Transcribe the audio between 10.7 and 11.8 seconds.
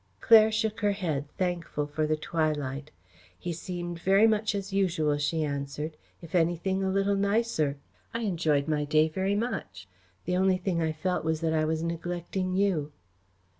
I felt was that I